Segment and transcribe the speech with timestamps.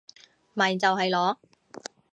[0.55, 1.37] 咪就係囉